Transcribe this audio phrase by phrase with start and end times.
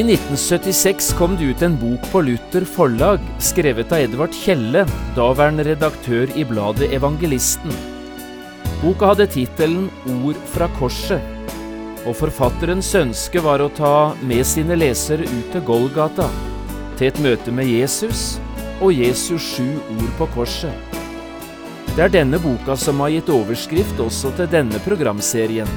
[0.00, 5.66] I 1976 kom det ut en bok på Luther forlag, skrevet av Edvard Kjelle, daværende
[5.66, 7.74] redaktør i bladet Evangelisten.
[8.80, 11.20] Boka hadde tittelen Ord fra korset,
[12.06, 13.92] og forfatterens ønske var å ta
[14.24, 16.30] med sine lesere ut til Golgata,
[16.96, 18.38] til et møte med Jesus
[18.80, 20.96] og Jesus sju ord på korset.
[21.92, 25.68] Det er denne boka som har gitt overskrift også til denne programserien,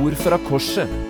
[0.00, 1.09] Ord fra korset.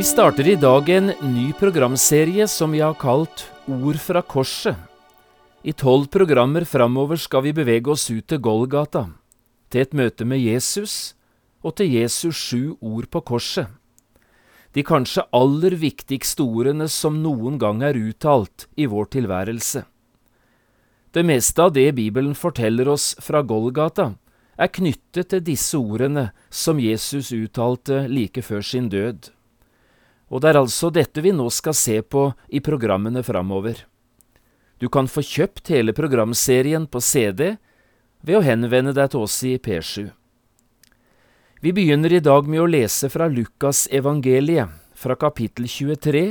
[0.00, 4.72] Vi starter i dag en ny programserie som vi har kalt Ord fra korset.
[5.60, 9.02] I tolv programmer framover skal vi bevege oss ut til Golgata,
[9.68, 10.94] til et møte med Jesus
[11.60, 13.68] og til Jesus sju ord på korset.
[14.72, 19.82] De kanskje aller viktigste ordene som noen gang er uttalt i vår tilværelse.
[21.12, 24.14] Det meste av det Bibelen forteller oss fra Golgata,
[24.56, 29.28] er knyttet til disse ordene som Jesus uttalte like før sin død.
[30.30, 33.82] Og det er altså dette vi nå skal se på i programmene framover.
[34.80, 37.56] Du kan få kjøpt hele programserien på CD
[38.22, 40.08] ved å henvende deg til oss i P7.
[41.60, 46.22] Vi begynner i dag med å lese fra Lukas evangeliet, fra kapittel 23,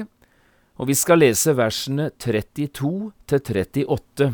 [0.79, 4.29] og vi skal lese versene 32 til 38.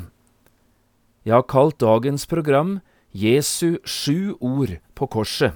[1.25, 2.77] Jeg har kalt dagens program
[3.11, 5.55] Jesu sju ord på korset.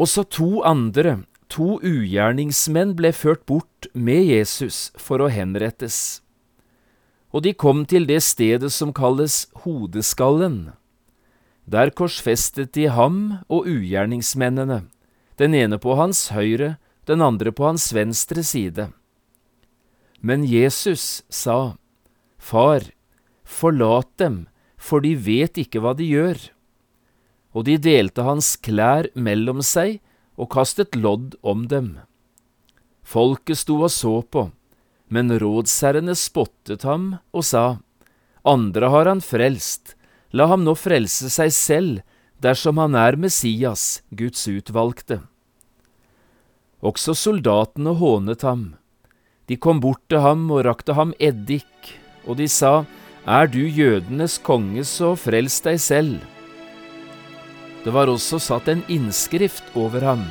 [0.00, 1.18] Også to andre
[1.54, 6.20] To ugjerningsmenn ble ført bort med Jesus for å henrettes,
[7.34, 10.72] og de kom til det stedet som kalles Hodeskallen.
[11.66, 14.86] Der korsfestet de ham og ugjerningsmennene,
[15.36, 18.88] den ene på hans høyre, den andre på hans venstre side.
[20.22, 21.76] Men Jesus sa,
[22.38, 22.88] Far,
[23.44, 24.46] forlat dem,
[24.76, 26.38] for de vet ikke hva de gjør.
[27.52, 30.00] Og de delte hans klær mellom seg,
[30.36, 31.96] og kastet lodd om dem.
[33.06, 34.48] Folket sto og så på,
[35.08, 37.78] men rådsherrene spottet ham og sa,
[38.46, 39.96] Andre har han frelst,
[40.30, 42.02] la ham nå frelse seg selv,
[42.42, 45.22] dersom han er Messias, Guds utvalgte.
[46.84, 48.74] Også soldatene hånet ham.
[49.48, 52.84] De kom bort til ham og rakte ham eddik, og de sa,
[53.26, 56.35] Er du jødenes konge, så frels deg selv.
[57.86, 60.24] Det var også satt en innskrift over ham.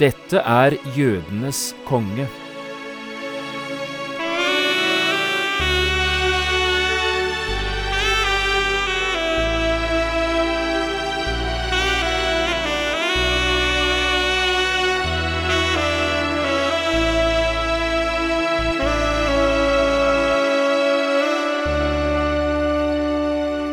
[0.00, 2.26] Dette er jødenes konge.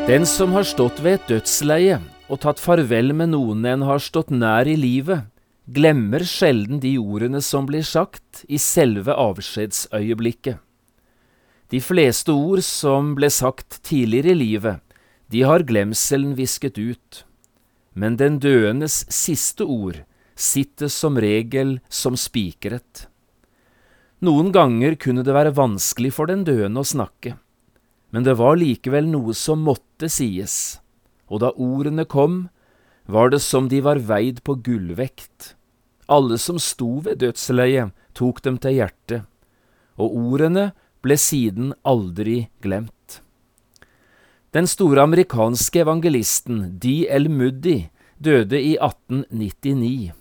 [0.06, 4.32] Den som har stått ved et dødsleie og tatt farvel med noen en har stått
[4.34, 5.28] nær i livet,
[5.66, 10.60] glemmer sjelden de ordene som blir sagt i selve avskjedsøyeblikket.
[11.72, 14.82] De fleste ord som ble sagt tidligere i livet,
[15.32, 17.24] de har glemselen visket ut,
[17.94, 20.04] men den døendes siste ord
[20.36, 23.08] sitter som regel som spikret.
[24.24, 27.38] Noen ganger kunne det være vanskelig for den døende å snakke
[28.14, 30.78] men det var likevel noe som måtte sies,
[31.34, 32.48] og da ordene kom,
[33.10, 35.56] var det som de var veid på gullvekt.
[36.06, 39.26] Alle som sto ved dødsleiet, tok dem til hjertet,
[39.98, 40.70] og ordene
[41.02, 43.20] ble siden aldri glemt.
[44.54, 47.26] Den store amerikanske evangelisten D.L.
[47.34, 47.88] Moody
[48.22, 50.14] døde i 1899.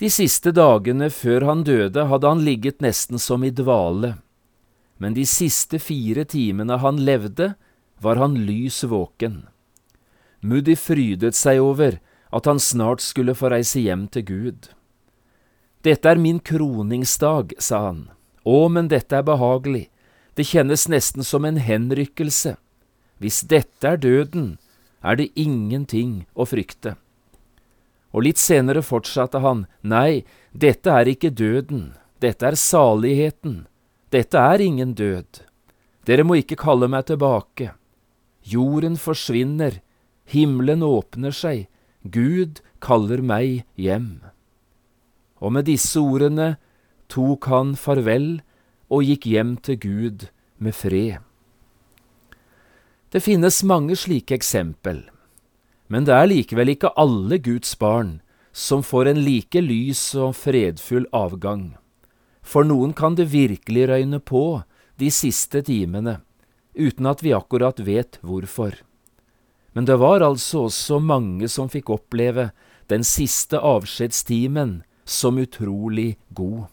[0.00, 4.14] De siste dagene før han døde, hadde han ligget nesten som i dvale
[5.00, 7.54] men de siste fire timene han levde,
[8.04, 9.46] var han lys våken.
[10.40, 11.98] Moody frydet seg over
[12.30, 14.70] at han snart skulle få reise hjem til Gud.
[15.84, 18.00] Dette er min kroningsdag, sa han.
[18.44, 19.88] Å, men dette er behagelig,
[20.36, 22.54] det kjennes nesten som en henrykkelse.
[23.20, 24.54] Hvis dette er døden,
[25.04, 26.96] er det ingenting å frykte.
[28.12, 33.66] Og litt senere fortsatte han, Nei, dette er ikke døden, dette er saligheten,
[34.10, 35.44] dette er ingen død.
[36.08, 37.74] Dere må ikke kalle meg tilbake.
[38.42, 39.78] Jorden forsvinner,
[40.32, 41.66] himmelen åpner seg,
[42.02, 44.20] Gud kaller meg hjem.
[45.40, 46.54] Og med disse ordene
[47.10, 48.40] tok han farvel
[48.90, 50.26] og gikk hjem til Gud
[50.58, 51.18] med fred.
[53.10, 55.02] Det finnes mange slike eksempel,
[55.90, 58.20] men det er likevel ikke alle Guds barn
[58.52, 61.72] som får en like lys og fredfull avgang.
[62.42, 64.62] For noen kan det virkelig røyne på
[65.00, 66.20] de siste timene,
[66.74, 68.78] uten at vi akkurat vet hvorfor.
[69.72, 72.50] Men det var altså også mange som fikk oppleve
[72.90, 76.66] den siste avskjedstimen som utrolig god.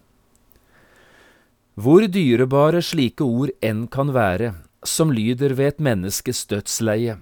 [1.77, 7.19] Hvor dyrebare slike ord enn kan være, som lyder ved et menneskes dødsleie,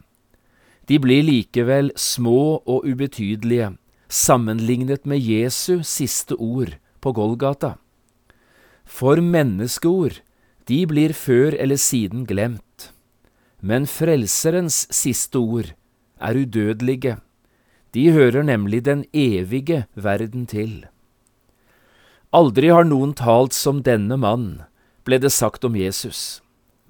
[0.87, 3.73] de blir likevel små og ubetydelige
[4.07, 7.75] sammenlignet med Jesu siste ord på Golgata.
[8.85, 10.21] For menneskeord,
[10.69, 12.64] de blir før eller siden glemt,
[13.65, 15.71] men Frelserens siste ord
[16.21, 17.15] er udødelige,
[17.97, 20.83] de hører nemlig den evige verden til.
[22.35, 24.65] Aldri har noen talt som denne mann,
[25.07, 26.43] ble det sagt om Jesus,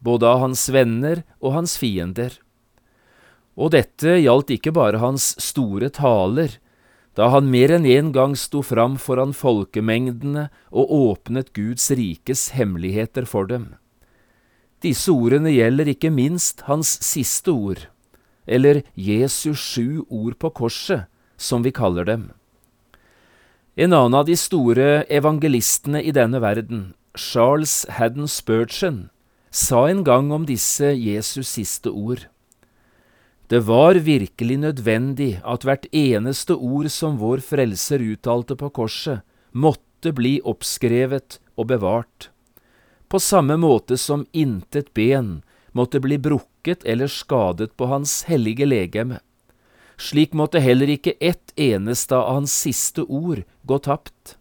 [0.04, 2.36] både av hans venner og hans fiender.
[3.56, 6.58] Og dette gjaldt ikke bare hans store taler,
[7.16, 13.24] da han mer enn en gang sto fram foran folkemengdene og åpnet Guds rikes hemmeligheter
[13.30, 13.76] for dem.
[14.86, 17.88] Disse ordene gjelder ikke minst hans siste ord,
[18.46, 22.28] eller Jesus sju ord på korset, som vi kaller dem.
[23.76, 29.10] En annen av de store evangelistene i denne verden, Charles Haddon Spurgeon,
[29.50, 32.28] sa en gang om disse Jesus' siste ord.
[33.50, 40.14] Det var virkelig nødvendig at hvert eneste ord som vår Frelser uttalte på korset, måtte
[40.14, 42.30] bli oppskrevet og bevart,
[43.08, 49.20] på samme måte som intet ben måtte bli brukket eller skadet på hans hellige legeme.
[49.98, 54.36] Slik måtte heller ikke ett eneste av hans siste ord gå tapt.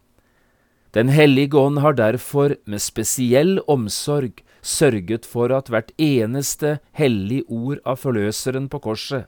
[0.95, 7.83] Den hellige ånd har derfor med spesiell omsorg sørget for at hvert eneste hellig ord
[7.85, 9.27] av Forløseren på korset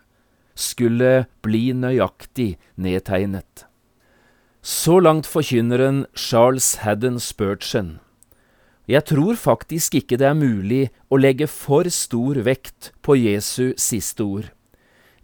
[0.57, 3.67] skulle bli nøyaktig nedtegnet.
[4.63, 7.99] Så langt forkynneren Charles Haddon Spurgeon.
[8.87, 14.23] Jeg tror faktisk ikke det er mulig å legge for stor vekt på Jesu siste
[14.23, 14.53] ord.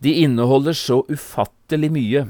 [0.02, 2.24] De inneholder så ufattelig mye,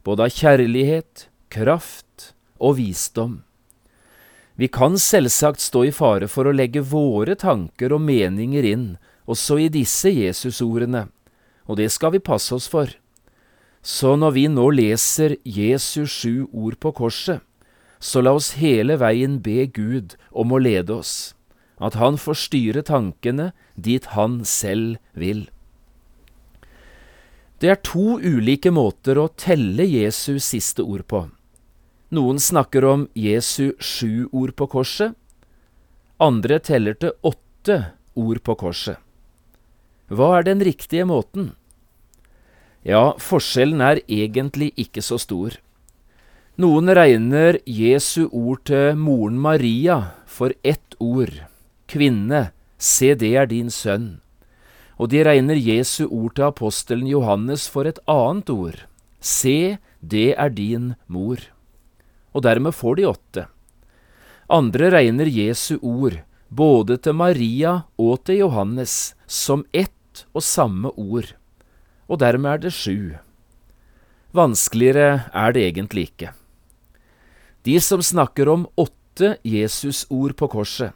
[0.00, 3.42] både av kjærlighet, kraft og visdom.
[4.56, 8.88] Vi kan selvsagt stå i fare for å legge våre tanker og meninger inn
[9.28, 11.04] også i disse Jesusordene,
[11.68, 12.88] og det skal vi passe oss for.
[13.84, 17.44] Så når vi nå leser Jesus sju ord på korset,
[17.98, 21.34] så la oss hele veien be Gud om å lede oss,
[21.78, 25.48] at Han får styre tankene dit Han selv vil.
[27.58, 31.24] Det er to ulike måter å telle Jesu siste ord på.
[32.14, 35.16] Noen snakker om Jesu sju ord på korset,
[36.22, 37.80] andre teller til åtte
[38.14, 38.96] ord på korset.
[40.08, 41.52] Hva er den riktige måten?
[42.86, 45.58] Ja, forskjellen er egentlig ikke så stor.
[46.58, 51.34] Noen regner Jesu ord til moren Maria for ett ord,
[51.86, 52.48] kvinne,
[52.78, 54.16] se det er din sønn
[54.98, 58.82] og de regner Jesu ord til apostelen Johannes for et annet ord.
[59.22, 61.38] Se, det er din mor.
[62.34, 63.46] Og dermed får de åtte.
[64.50, 71.34] Andre regner Jesu ord, både til Maria og til Johannes, som ett og samme ord,
[72.08, 73.14] og dermed er det sju.
[74.34, 76.32] Vanskeligere er det egentlig ikke.
[77.62, 80.94] De som snakker om åtte Jesus-ord på korset,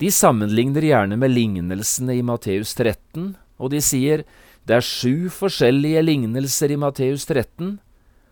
[0.00, 4.24] de sammenligner gjerne med lignelsene i Matteus 13, og de sier
[4.64, 7.74] det er sju forskjellige lignelser i Matteus 13,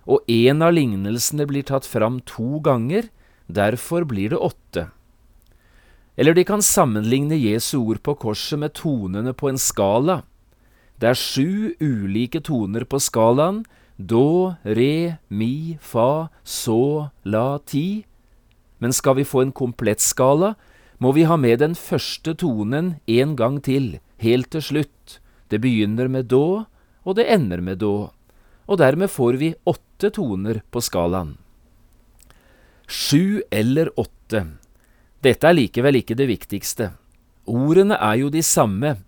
[0.08, 3.10] og én av lignelsene blir tatt fram to ganger,
[3.46, 4.86] derfor blir det åtte.
[6.16, 10.22] Eller de kan sammenligne Jesu ord på korset med tonene på en skala.
[10.98, 13.62] Det er sju ulike toner på skalaen,
[13.98, 18.06] do, re, mi, fa, så, la, ti.
[18.78, 20.54] Men skal vi få en komplett skala,
[20.98, 25.18] må vi ha med den første tonen en gang til, helt til slutt.
[25.50, 26.64] Det begynner med do,
[27.04, 28.10] og det ender med do.
[28.68, 31.38] og dermed får vi åtte toner på skalaen.
[32.86, 34.42] Sju eller åtte.
[35.24, 36.90] Dette er likevel ikke det viktigste.
[37.48, 38.98] Ordene er jo de samme,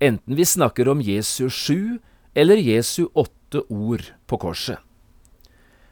[0.00, 1.96] enten vi snakker om Jesu sju
[2.36, 4.80] eller Jesu åtte ord på korset.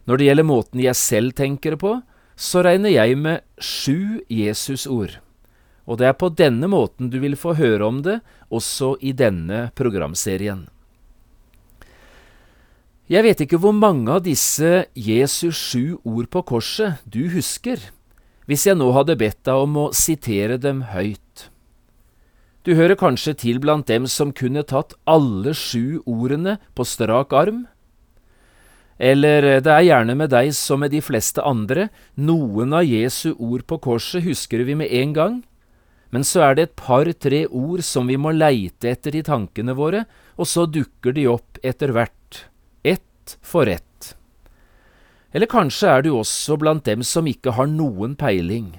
[0.04, 2.00] Når det gjelder måten jeg selv tenker på,
[2.37, 5.20] så regner jeg med sju Jesusord.
[5.87, 8.18] Og det er på denne måten du vil få høre om det
[8.50, 10.66] også i denne programserien.
[13.04, 17.76] Jeg vet ikke hvor mange av disse Jesus sju ord på korset du husker,
[18.49, 21.50] hvis jeg nå hadde bedt deg om å sitere dem høyt.
[22.64, 27.66] Du hører kanskje til blant dem som kunne tatt alle sju ordene på strak arm?
[28.97, 33.66] Eller det er gjerne med deg som med de fleste andre, noen av Jesu ord
[33.68, 35.37] på korset husker vi med en gang,
[36.14, 40.04] men så er det et par–tre ord som vi må leite etter i tankene våre,
[40.40, 42.47] og så dukker de opp etter hvert
[42.80, 44.14] ett for ett.
[45.35, 48.71] Eller kanskje er du også blant dem som ikke har noen peiling.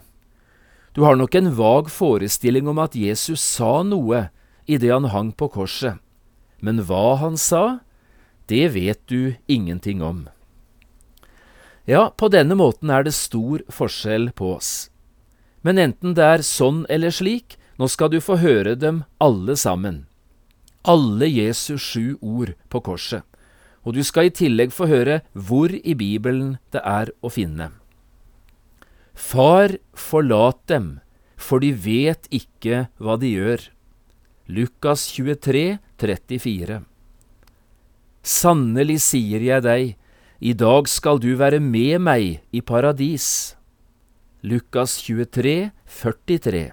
[0.96, 4.30] Du har nok en vag forestilling om at Jesus sa noe
[4.66, 6.00] idet han hang på korset,
[6.64, 7.82] men hva han sa,
[8.48, 10.26] det vet du ingenting om.
[11.86, 14.90] Ja, på denne måten er det stor forskjell på oss.
[15.62, 20.06] Men enten det er sånn eller slik, nå skal du få høre dem alle sammen.
[20.88, 23.26] Alle Jesus sju ord på korset
[23.86, 27.70] og du skal i tillegg få høre hvor i Bibelen det er å finne.
[29.16, 31.00] Far, forlat dem,
[31.40, 33.70] for de vet ikke hva de gjør.
[34.52, 36.82] Lukas 23, 34.
[38.26, 39.96] Sannelig sier jeg deg,
[40.44, 43.56] i dag skal du være med meg i paradis.
[44.44, 46.66] Lukas 23, 43.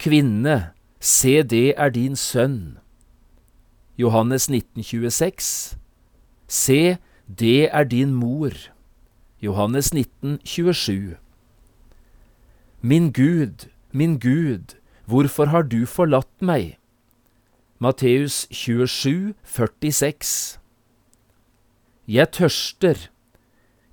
[0.00, 0.56] Kvinne,
[0.98, 2.78] se det er din sønn.
[3.98, 5.76] Johannes 1926.
[6.48, 6.96] Se,
[7.28, 8.54] det er din mor.
[9.40, 11.16] Johannes 19, 27.
[12.80, 14.74] Min Gud, min Gud,
[15.06, 16.78] hvorfor har du forlatt meg?
[17.78, 20.58] Matteus 27, 46.
[22.08, 23.08] Jeg tørster.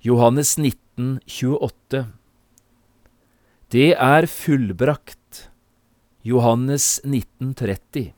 [0.02, 2.06] Johannes 19, 28.
[3.70, 5.50] Det er fullbrakt.
[6.24, 8.10] Johannes 1930.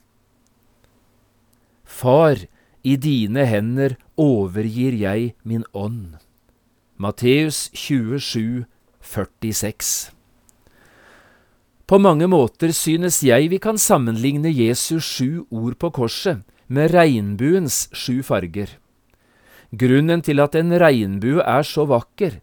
[1.84, 2.40] Far,
[2.84, 6.16] i dine hender overgir jeg min ånd.
[6.98, 8.64] Matteus 27,
[9.00, 10.10] 46.
[11.86, 17.86] På mange måter synes jeg vi kan sammenligne Jesus sju ord på korset med regnbuens
[17.94, 18.72] sju farger.
[19.70, 22.40] Grunnen til at en regnbue er så vakker,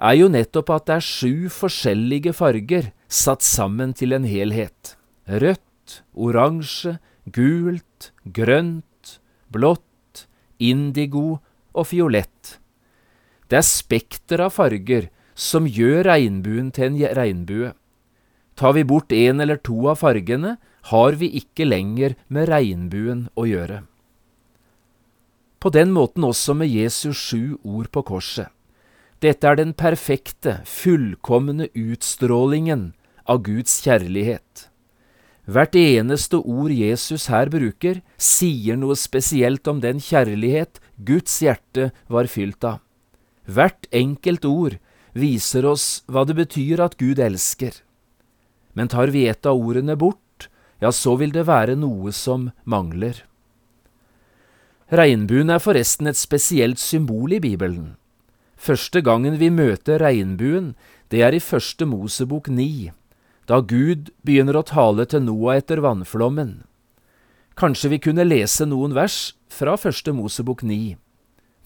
[0.00, 4.96] er jo nettopp at det er sju forskjellige farger satt sammen til en helhet.
[5.28, 6.96] Rødt, oransje,
[7.28, 9.20] gult, grønt,
[9.52, 10.24] blått,
[10.56, 11.42] indigo
[11.76, 12.37] og fiolett.
[13.48, 17.72] Det er spekter av farger som gjør regnbuen til en regnbue.
[18.58, 20.56] Tar vi bort en eller to av fargene,
[20.90, 23.82] har vi ikke lenger med regnbuen å gjøre.
[25.58, 28.50] På den måten også med Jesus sju ord på korset.
[29.18, 32.92] Dette er den perfekte, fullkomne utstrålingen
[33.26, 34.68] av Guds kjærlighet.
[35.48, 42.30] Hvert eneste ord Jesus her bruker, sier noe spesielt om den kjærlighet Guds hjerte var
[42.30, 42.78] fylt av.
[43.48, 44.76] Hvert enkelt ord
[45.16, 47.72] viser oss hva det betyr at Gud elsker.
[48.76, 53.24] Men tar vi et av ordene bort, ja, så vil det være noe som mangler.
[54.88, 57.96] Regnbuen er forresten et spesielt symbol i Bibelen.
[58.56, 60.74] Første gangen vi møter regnbuen,
[61.10, 62.90] det er i Første Mosebok ni
[63.48, 66.66] da Gud begynner å tale til Noah etter vannflommen.
[67.58, 70.98] Kanskje vi kunne lese noen vers fra Første Mosebok 9.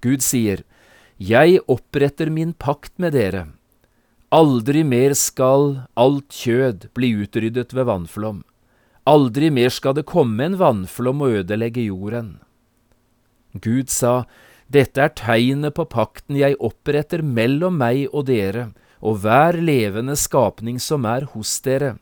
[0.02, 0.62] Gud sier,
[1.22, 3.44] Jeg oppretter min pakt med dere.
[4.34, 8.40] Aldri mer skal alt kjød bli utryddet ved vannflom.
[9.06, 12.40] Aldri mer skal det komme en vannflom og ødelegge jorden.
[13.54, 14.24] Gud sa,
[14.72, 20.80] Dette er tegnet på pakten jeg oppretter mellom meg og dere og hver levende skapning
[20.80, 21.98] som er hos dere,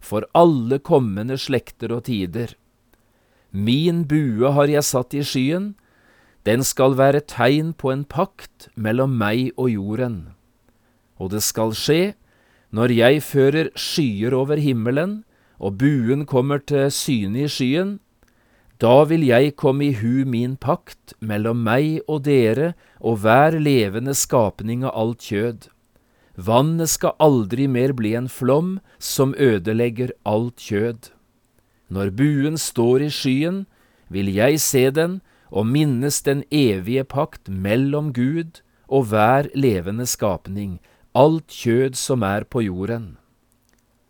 [0.00, 2.56] for alle kommende slekter og tider.
[3.52, 5.74] Min bue har jeg satt i skyen,
[6.44, 10.18] den skal være tegn på en pakt mellom meg og jorden.
[11.16, 12.14] Og det skal skje,
[12.74, 15.22] når jeg fører skyer over himmelen,
[15.58, 17.98] og buen kommer til syne i skyen,
[18.82, 24.12] da vil jeg komme i hu min pakt mellom meg og dere og hver levende
[24.18, 25.68] skapning av alt kjød.
[26.34, 31.12] Vannet skal aldri mer bli en flom som ødelegger alt kjød.
[31.88, 33.64] Når buen står i skyen,
[34.10, 35.20] vil jeg se den
[35.54, 40.80] og minnes den evige pakt mellom Gud og hver levende skapning,
[41.14, 43.14] alt kjød som er på jorden.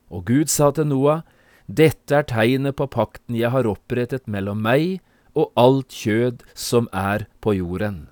[0.09, 1.21] Og Gud sa til Noah,
[1.69, 5.01] Dette er tegnet på pakten jeg har opprettet mellom meg
[5.35, 8.09] og alt kjød som er på jorden.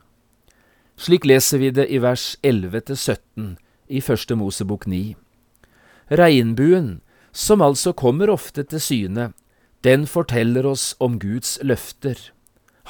[0.97, 3.57] Slik leser vi det i vers 11-17
[3.89, 5.15] i Første Mosebok 9.
[6.13, 7.01] Regnbuen,
[7.33, 9.33] som altså kommer ofte til syne,
[9.85, 12.17] den forteller oss om Guds løfter.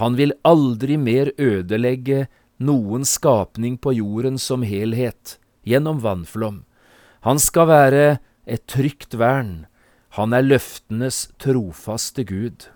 [0.01, 2.27] Han vil aldri mer ødelegge
[2.63, 5.37] noen skapning på jorden som helhet
[5.69, 6.63] gjennom vannflom.
[7.27, 8.07] Han skal være
[8.47, 9.67] et trygt vern.
[10.17, 12.69] Han er løftenes trofaste Gud.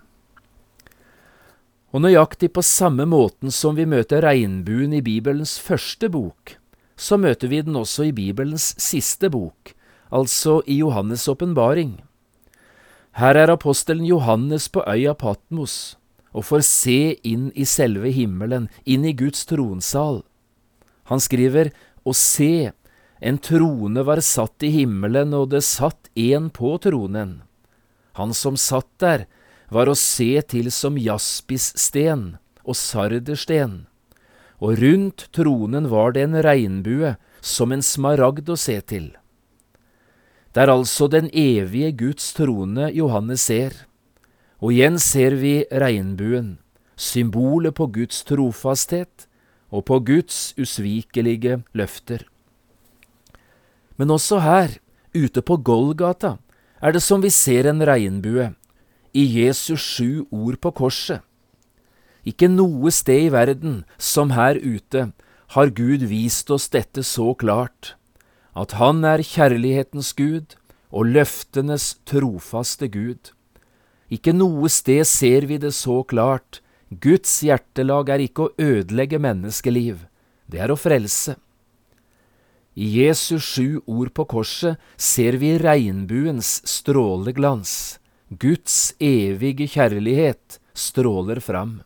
[1.95, 6.57] Og nøyaktig på samme måten som vi møter regnbuen i Bibelens første bok,
[6.97, 9.73] så møter vi den også i Bibelens siste bok,
[10.13, 12.01] altså i Johannes' åpenbaring.
[13.17, 15.97] Her er apostelen Johannes på øya Patmos
[16.37, 20.21] og får se inn i selve himmelen, inn i Guds tronsal.
[21.09, 21.73] Han skriver,
[22.05, 22.71] Og se,
[23.19, 27.41] en trone var satt i himmelen, og det satt en på tronen.
[28.15, 29.27] Han som satt der,
[29.71, 33.87] var å se til som jaspissten og sardersten,
[34.63, 39.11] og rundt tronen var det en regnbue, som en smaragd å se til.
[40.55, 43.75] Det er altså den evige Guds trone Johannes ser,
[44.61, 46.57] og igjen ser vi regnbuen,
[46.97, 49.27] symbolet på Guds trofasthet
[49.71, 52.25] og på Guds usvikelige løfter.
[53.97, 54.79] Men også her,
[55.17, 56.37] ute på Golgata,
[56.81, 58.53] er det som vi ser en regnbue,
[59.17, 61.23] i Jesus sju ord på korset.
[62.27, 65.11] Ikke noe sted i verden som her ute
[65.55, 67.95] har Gud vist oss dette så klart,
[68.57, 70.57] at Han er kjærlighetens Gud
[70.91, 73.36] og løftenes trofaste Gud.
[74.13, 76.61] Ikke noe sted ser vi det så klart,
[76.91, 80.05] Guds hjertelag er ikke å ødelegge menneskeliv,
[80.47, 81.35] det er å frelse.
[82.77, 87.97] I Jesus sju ord på korset ser vi regnbuens stråleglans.
[88.29, 91.81] Guds evige kjærlighet stråler fram.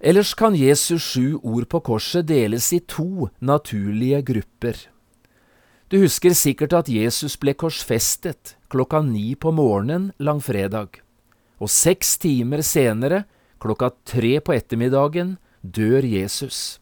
[0.00, 4.76] Ellers kan Jesus sju ord på korset deles i to naturlige grupper.
[5.88, 10.98] Du husker sikkert at Jesus ble korsfestet klokka ni på morgenen langfredag,
[11.56, 13.22] og seks timer senere,
[13.56, 16.76] klokka tre på ettermiddagen, dør Jesus.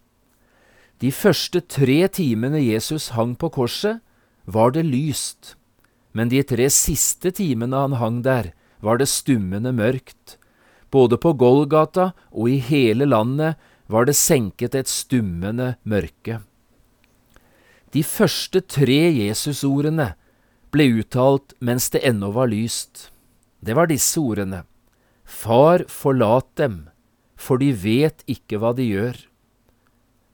[0.98, 4.02] De første tre timene Jesus hang på korset,
[4.42, 5.54] var det lyst,
[6.10, 8.50] men de tre siste timene han hang der,
[8.82, 10.34] var det stummende mørkt.
[10.90, 13.54] Både på Golgata og i hele landet
[13.86, 16.42] var det senket et stummende mørke.
[17.96, 20.10] De første tre Jesusordene
[20.74, 23.06] ble uttalt mens det ennå var lyst.
[23.64, 24.66] Det var disse ordene.
[25.24, 26.74] Far, forlat dem,
[27.40, 29.16] for de vet ikke hva de gjør.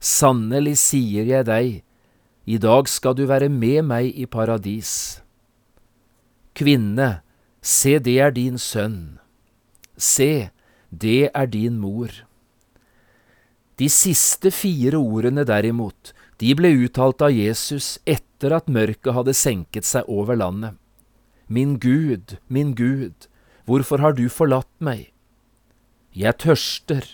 [0.03, 1.69] Sannelig sier jeg deg,
[2.43, 5.23] i dag skal du være med meg i paradis.
[6.59, 7.21] Kvinne,
[7.63, 9.21] se det er din sønn.
[9.95, 10.51] Se,
[10.91, 12.11] det er din mor.
[13.79, 16.11] De siste fire ordene derimot,
[16.43, 20.75] de ble uttalt av Jesus etter at mørket hadde senket seg over landet.
[21.47, 23.29] Min Gud, min Gud,
[23.63, 25.13] hvorfor har du forlatt meg?
[26.11, 27.05] Jeg tørster.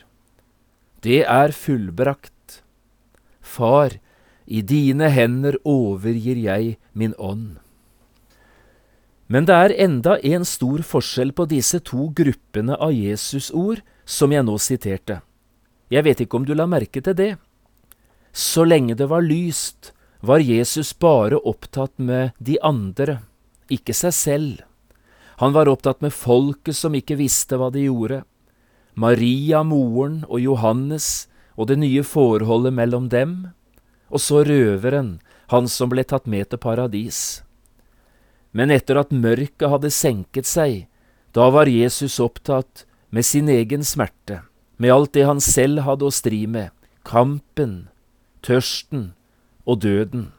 [1.06, 2.64] Det er fullbrakt.
[3.42, 4.00] Far,
[4.50, 7.60] i dine hender overgir jeg min ånd.
[9.30, 14.48] Men det er enda en stor forskjell på disse to gruppene av Jesus-ord som jeg
[14.48, 15.20] nå siterte.
[15.94, 17.32] Jeg vet ikke om du la merke til det.
[18.40, 19.92] Så lenge det var lyst,
[20.24, 23.18] var Jesus bare opptatt med de andre,
[23.68, 24.62] ikke seg selv.
[25.44, 28.22] Han var opptatt med folket som ikke visste hva de gjorde.
[28.96, 31.28] Maria, moren, og Johannes
[31.60, 33.36] og det nye forholdet mellom dem,
[34.08, 35.18] og så røveren,
[35.52, 37.42] han som ble tatt med til paradis.
[38.56, 40.86] Men etter at mørket hadde senket seg,
[41.36, 44.46] da var Jesus opptatt med sin egen smerte,
[44.80, 46.72] med alt det han selv hadde å stri med,
[47.04, 47.89] kampen,
[48.46, 49.12] tørsten
[49.66, 50.32] og døden.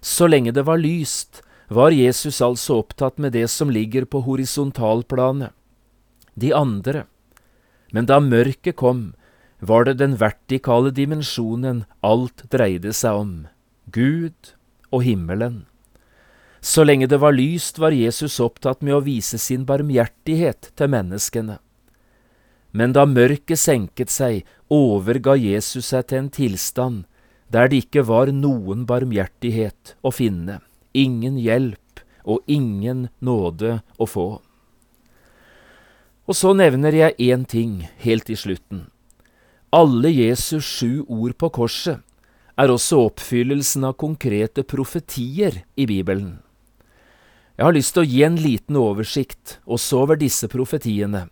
[0.00, 5.50] Så lenge det var lyst, var Jesus altså opptatt med det som ligger på horisontalplanet,
[6.34, 7.06] de andre.
[7.92, 9.14] Men da mørket kom,
[9.58, 13.32] var det den vertikale dimensjonen alt dreide seg om,
[13.90, 14.52] Gud
[14.92, 15.64] og himmelen.
[16.60, 21.58] Så lenge det var lyst, var Jesus opptatt med å vise sin barmhjertighet til menneskene.
[22.76, 27.04] Men da mørket senket seg, overga Jesus seg til en tilstand
[27.48, 30.58] der det ikke var noen barmhjertighet å finne,
[30.92, 34.26] ingen hjelp og ingen nåde å få.
[36.26, 38.88] Og så nevner jeg én ting helt i slutten.
[39.70, 42.02] Alle Jesus sju ord på korset
[42.58, 46.40] er også oppfyllelsen av konkrete profetier i Bibelen.
[47.56, 51.28] Jeg har lyst til å gi en liten oversikt også over disse profetiene.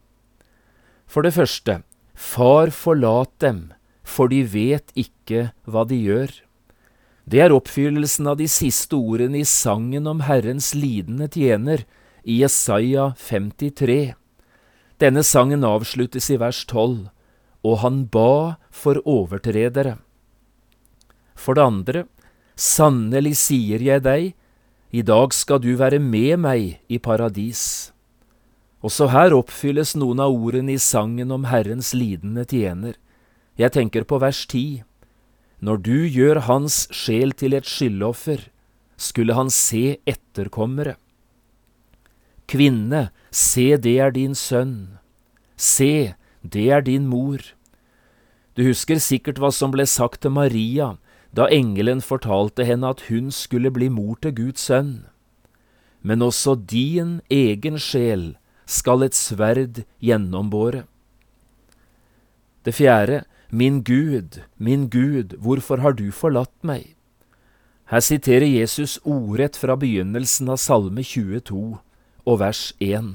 [1.07, 1.83] For det første,
[2.15, 3.73] Far forlat dem,
[4.07, 6.31] for de vet ikke hva de gjør.
[7.27, 11.85] Det er oppfyllelsen av de siste ordene i sangen om Herrens lidende tjener
[12.23, 14.15] i Jesaja 53.
[15.03, 17.09] Denne sangen avsluttes i vers 12,
[17.65, 19.97] og han ba for overtredere.
[21.35, 22.05] For det andre,
[22.55, 24.35] sannelig sier jeg deg,
[24.95, 27.94] i dag skal du være med meg i paradis.
[28.85, 32.99] Også her oppfylles noen av ordene i sangen om Herrens lidende tjener.
[33.57, 34.83] Jeg tenker på vers ti.
[35.65, 38.51] Når du gjør hans sjel til et skyldoffer,
[39.01, 40.99] skulle han se etterkommere.
[42.51, 44.99] Kvinne, se det er din sønn.
[45.57, 47.41] Se, det er din mor.
[48.55, 50.95] Du husker sikkert hva som ble sagt til Maria
[51.35, 55.07] da engelen fortalte henne at hun skulle bli mor til Guds sønn.
[56.03, 58.35] Men også din egen sjel
[58.67, 60.85] skal et sverd gjennombåre.
[62.65, 63.25] Det fjerde,
[63.55, 66.97] Min Gud, min Gud, hvorfor har du forlatt meg?
[67.87, 71.77] Her siterer Jesus ordrett fra begynnelsen av Salme 22
[72.25, 73.13] og vers 1.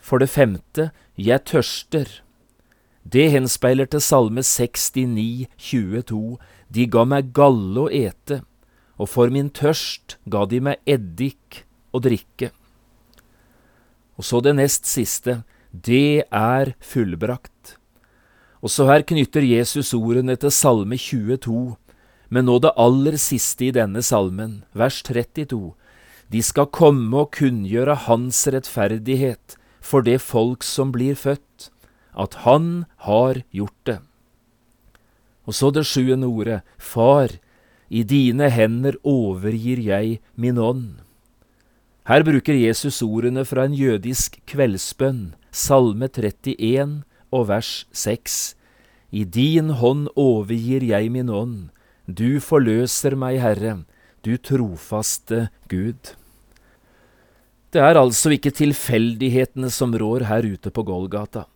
[0.00, 2.08] For det femte, Jeg tørster.
[3.04, 6.36] Det henspeiler til Salme 69, 22.
[6.74, 8.42] De ga meg galle å ete,
[8.98, 11.62] og for min tørst ga de meg eddik
[11.94, 12.50] å drikke.
[14.16, 17.76] Og så det nest siste, det er fullbrakt.
[18.64, 21.76] Også her knytter Jesus ordene til Salme 22,
[22.32, 25.76] men nå det aller siste i denne salmen, vers 32.
[26.32, 31.70] De skal komme og kunngjøre Hans rettferdighet for det folk som blir født,
[32.16, 34.00] at Han har gjort det.
[35.46, 37.30] Og så det sjuende ordet, Far,
[37.88, 41.05] i dine hender overgir jeg min ånd.
[42.06, 47.00] Her bruker Jesus ordene fra en jødisk kveldsbønn, Salme 31
[47.34, 48.36] og vers 6.
[49.10, 51.56] I din hånd overgir jeg min ånd,
[52.06, 53.80] du forløser meg, Herre,
[54.22, 56.14] du trofaste Gud.
[57.74, 61.48] Det er altså ikke tilfeldighetene som rår her ute på Golgata.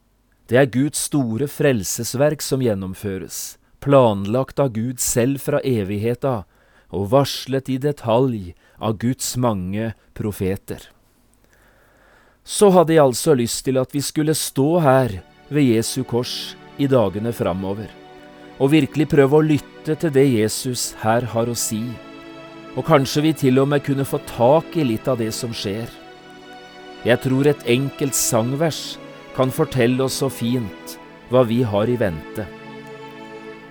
[0.50, 6.40] Det er Guds store frelsesverk som gjennomføres, planlagt av Gud selv fra evigheta,
[6.90, 10.88] og varslet i detalj av Guds mange profeter.
[12.44, 15.20] Så hadde jeg altså lyst til at vi skulle stå her
[15.52, 17.90] ved Jesu kors i dagene framover,
[18.58, 21.82] og virkelig prøve å lytte til det Jesus her har å si,
[22.76, 25.90] og kanskje vi til og med kunne få tak i litt av det som skjer.
[27.04, 28.98] Jeg tror et enkelt sangvers
[29.36, 30.96] kan fortelle oss så fint
[31.30, 32.46] hva vi har i vente.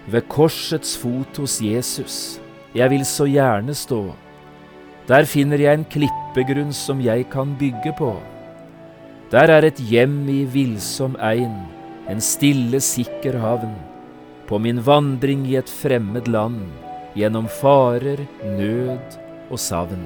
[0.09, 2.39] Ved korsets fot hos Jesus,
[2.73, 4.01] jeg vil så gjerne stå
[5.09, 8.11] der finner jeg en klippegrunn som jeg kan bygge på.
[9.33, 11.55] Der er et hjem i villsom ein,
[12.09, 13.73] en stille, sikker havn.
[14.45, 16.61] På min vandring i et fremmed land,
[17.17, 18.21] gjennom farer,
[18.57, 19.19] nød
[19.49, 20.05] og savn.